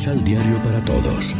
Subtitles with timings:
[0.00, 1.36] Misal Diario para Todos.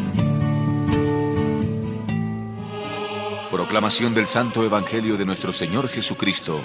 [3.51, 6.61] Proclamación del Santo Evangelio de nuestro Señor Jesucristo,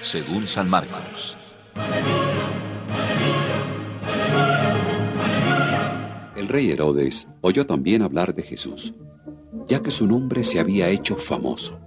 [0.00, 1.36] según San Marcos.
[6.36, 8.94] El rey Herodes oyó también hablar de Jesús,
[9.68, 11.78] ya que su nombre se había hecho famoso.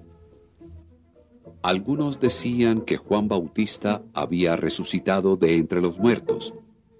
[1.63, 6.53] Algunos decían que Juan Bautista había resucitado de entre los muertos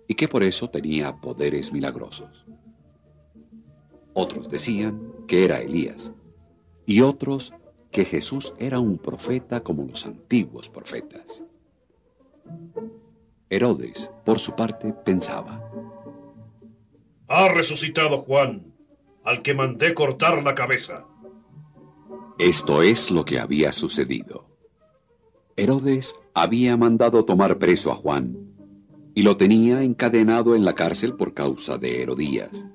[0.08, 2.46] y que por eso tenía poderes milagrosos.
[4.14, 6.14] Otros decían que era Elías
[6.86, 7.54] y otros
[7.92, 11.44] que Jesús era un profeta como los antiguos profetas.
[13.50, 15.70] Herodes, por su parte, pensaba,
[17.28, 18.74] Ha resucitado Juan,
[19.24, 21.06] al que mandé cortar la cabeza.
[22.38, 24.48] Esto es lo que había sucedido.
[25.56, 28.43] Herodes había mandado tomar preso a Juan
[29.16, 32.66] y lo tenía encadenado en la cárcel por causa de Herodías,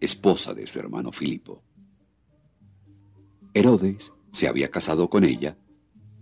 [0.00, 1.62] esposa de su hermano Filipo.
[3.54, 5.56] Herodes se había casado con ella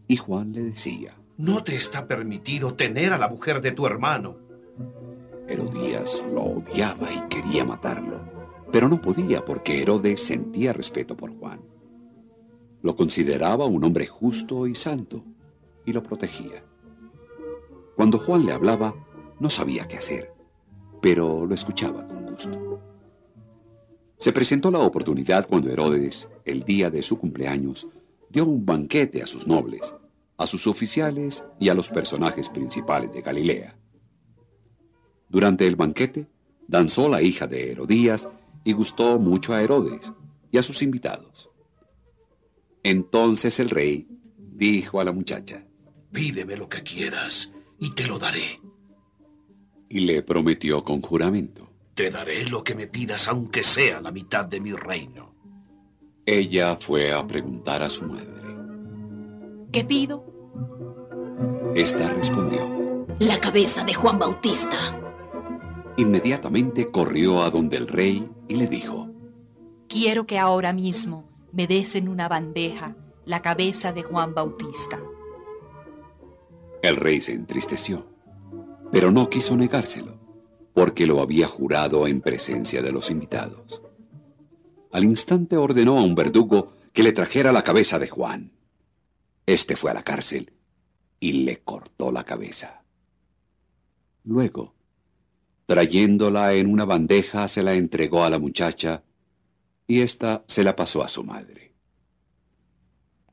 [0.09, 4.39] y Juan le decía, No te está permitido tener a la mujer de tu hermano.
[5.49, 8.21] Herodías lo odiaba y quería matarlo,
[8.73, 11.61] pero no podía porque Herodes sentía respeto por Juan.
[12.83, 15.25] Lo consideraba un hombre justo y santo
[15.85, 16.63] y lo protegía.
[17.97, 18.95] Cuando Juan le hablaba,
[19.41, 20.33] no sabía qué hacer,
[21.01, 22.81] pero lo escuchaba con gusto.
[24.19, 27.87] Se presentó la oportunidad cuando Herodes, el día de su cumpleaños,
[28.31, 29.95] dio un banquete a sus nobles,
[30.39, 33.77] a sus oficiales y a los personajes principales de Galilea.
[35.29, 36.27] Durante el banquete,
[36.67, 38.29] danzó la hija de Herodías
[38.65, 40.13] y gustó mucho a Herodes
[40.51, 41.51] y a sus invitados.
[42.83, 45.67] Entonces el rey dijo a la muchacha,
[46.13, 48.61] Pídeme lo que quieras y te lo daré.
[49.89, 51.71] Y le prometió con juramento.
[51.95, 55.35] Te daré lo que me pidas aunque sea la mitad de mi reino.
[56.27, 58.27] Ella fue a preguntar a su madre.
[59.73, 60.25] ¿Qué pido?
[61.75, 63.07] Esta respondió.
[63.21, 64.77] La cabeza de Juan Bautista.
[65.97, 69.09] Inmediatamente corrió a donde el rey y le dijo.
[69.89, 75.01] Quiero que ahora mismo me des en una bandeja la cabeza de Juan Bautista.
[76.83, 78.07] El rey se entristeció,
[78.97, 80.19] pero no quiso negárselo,
[80.73, 83.83] porque lo había jurado en presencia de los invitados.
[84.91, 88.53] Al instante ordenó a un verdugo que le trajera la cabeza de Juan.
[89.45, 90.51] Este fue a la cárcel
[91.21, 92.85] y le cortó la cabeza.
[94.25, 94.75] Luego,
[95.67, 99.05] trayéndola en una bandeja, se la entregó a la muchacha
[99.87, 101.75] y ésta se la pasó a su madre.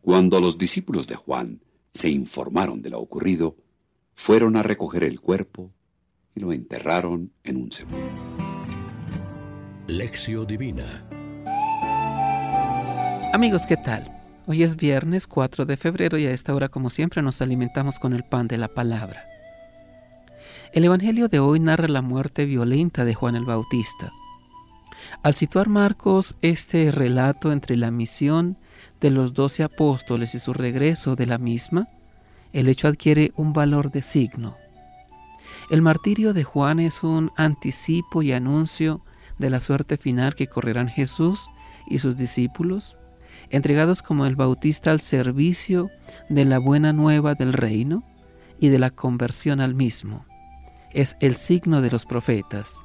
[0.01, 1.61] Cuando los discípulos de Juan
[1.93, 3.62] se informaron de lo ocurrido,
[4.15, 5.71] fueron a recoger el cuerpo
[6.35, 8.11] y lo enterraron en un cementerio.
[9.87, 11.03] Lección Divina
[13.33, 14.11] Amigos, ¿qué tal?
[14.45, 18.13] Hoy es viernes 4 de febrero y a esta hora, como siempre, nos alimentamos con
[18.13, 19.25] el pan de la palabra.
[20.71, 24.11] El Evangelio de hoy narra la muerte violenta de Juan el Bautista.
[25.23, 28.57] Al situar Marcos este relato entre la misión
[29.01, 31.87] de los doce apóstoles y su regreso de la misma,
[32.53, 34.55] el hecho adquiere un valor de signo.
[35.69, 39.01] El martirio de Juan es un anticipo y anuncio
[39.39, 41.49] de la suerte final que correrán Jesús
[41.87, 42.97] y sus discípulos,
[43.49, 45.89] entregados como el Bautista al servicio
[46.29, 48.03] de la buena nueva del reino
[48.59, 50.25] y de la conversión al mismo.
[50.91, 52.77] Es el signo de los profetas.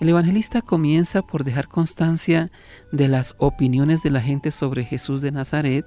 [0.00, 2.50] El evangelista comienza por dejar constancia
[2.90, 5.84] de las opiniones de la gente sobre Jesús de Nazaret,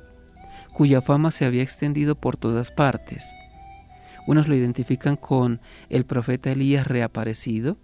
[0.78, 3.36] cuya fama se había extendido por todas partes.
[4.28, 7.80] Unos lo identifican con el profeta Elías reaparecido,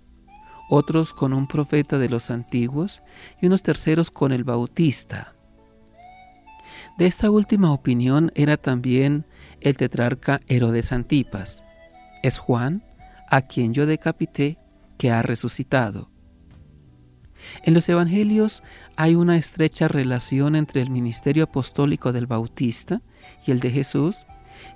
[0.69, 3.01] otros con un profeta de los antiguos
[3.41, 5.33] y unos terceros con el Bautista.
[6.99, 9.25] De esta última opinión era también
[9.59, 11.65] el tetrarca Herodes Antipas.
[12.21, 12.83] Es Juan,
[13.27, 14.59] a quien yo decapité,
[14.99, 16.11] que ha resucitado.
[17.63, 18.63] En los Evangelios
[18.95, 23.01] hay una estrecha relación entre el ministerio apostólico del Bautista
[23.45, 24.25] y el de Jesús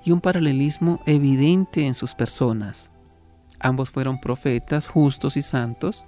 [0.04, 2.92] y un paralelismo evidente en sus personas.
[3.60, 6.06] Ambos fueron profetas justos y santos,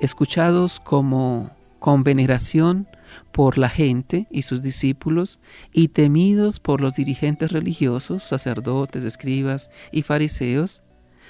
[0.00, 2.88] escuchados como con veneración
[3.32, 5.40] por la gente y sus discípulos
[5.72, 10.82] y temidos por los dirigentes religiosos, sacerdotes, escribas y fariseos,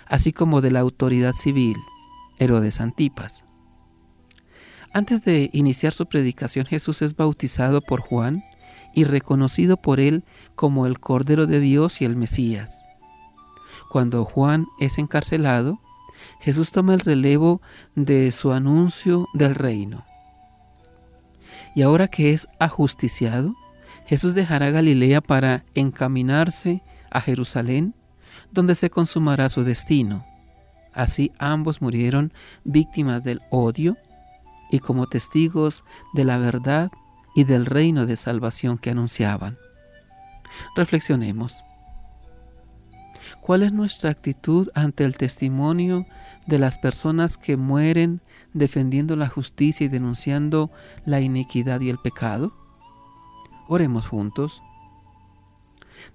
[0.07, 1.77] así como de la autoridad civil,
[2.39, 3.45] Herodes Antipas.
[4.93, 8.45] Antes de iniciar su predicación, Jesús es bautizado por Juan
[8.95, 10.25] y reconocido por él
[10.55, 12.83] como el Cordero de Dios y el Mesías.
[13.91, 15.79] Cuando Juan es encarcelado,
[16.41, 17.61] Jesús toma el relevo
[17.95, 20.05] de su anuncio del reino.
[21.75, 23.55] Y ahora que es ajusticiado,
[24.07, 27.95] Jesús dejará Galilea para encaminarse a Jerusalén,
[28.51, 30.25] donde se consumará su destino.
[30.93, 32.33] Así ambos murieron
[32.65, 33.97] víctimas del odio
[34.71, 35.85] y como testigos
[36.15, 36.91] de la verdad
[37.35, 39.59] y del reino de salvación que anunciaban.
[40.77, 41.65] Reflexionemos.
[43.41, 46.07] ¿Cuál es nuestra actitud ante el testimonio
[46.47, 48.21] de las personas que mueren
[48.53, 50.71] defendiendo la justicia y denunciando
[51.05, 52.53] la iniquidad y el pecado?
[53.69, 54.63] Oremos juntos.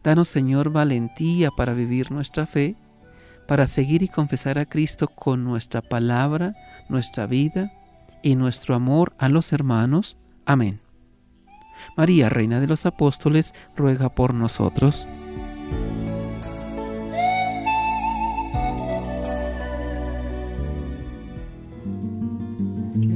[0.04, 2.76] Danos, Señor, valentía para vivir nuestra fe,
[3.48, 6.56] para seguir y confesar a Cristo con nuestra palabra,
[6.90, 7.72] nuestra vida
[8.24, 10.18] y nuestro amor a los hermanos.
[10.46, 10.80] Amén.
[11.96, 15.08] María, Reina de los Apóstoles, ruega por nosotros.